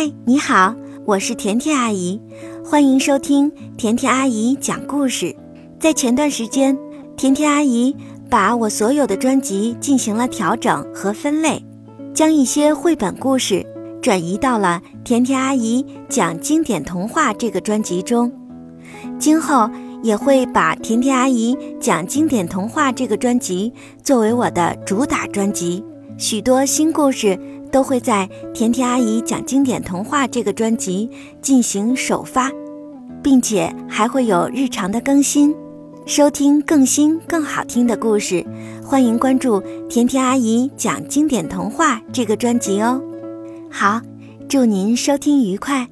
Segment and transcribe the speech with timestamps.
[0.00, 2.18] 嗨，你好，我是甜甜阿姨，
[2.64, 5.36] 欢迎收听甜甜阿姨讲故事。
[5.78, 6.74] 在前段时间，
[7.18, 7.94] 甜甜阿姨
[8.30, 11.62] 把我所有的专辑进行了调整和分类，
[12.14, 13.62] 将一些绘本故事
[14.00, 18.32] 转移到了甜甜阿姨讲经典童话这个专辑中。
[19.18, 19.68] 今后
[20.02, 23.70] 也会把甜甜阿姨讲经典童话这个专辑
[24.02, 25.84] 作为我的主打专辑，
[26.16, 27.38] 许多新故事。
[27.70, 31.08] 都会在《甜甜阿姨讲经典童话》这个专辑
[31.40, 32.50] 进行首发，
[33.22, 35.54] 并且还会有日常的更新。
[36.06, 38.44] 收听更新更好听的故事，
[38.84, 43.00] 欢迎关注《甜甜阿姨讲经典童话》这个专辑哦。
[43.70, 44.00] 好，
[44.48, 45.86] 祝您收听愉快。